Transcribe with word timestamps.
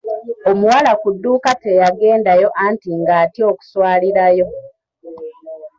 Omuwala 0.49 0.91
ku 1.01 1.07
dduuka 1.15 1.51
teyagendayo 1.63 2.47
anti 2.65 2.89
nga 2.99 3.13
atya 3.23 3.43
okuswalirayo. 3.51 4.47